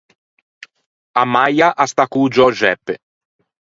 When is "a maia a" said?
1.25-1.85